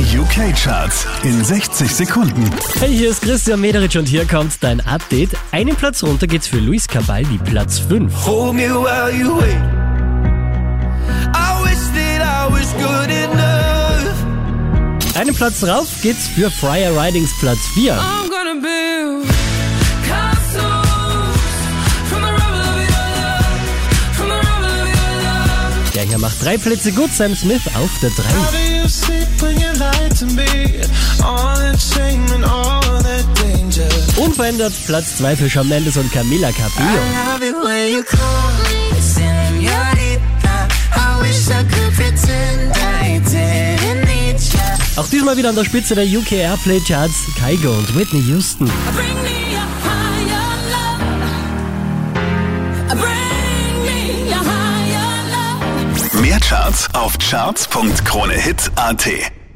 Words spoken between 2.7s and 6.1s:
Hey, hier ist Christian Mederich und hier kommt dein Update. Einen Platz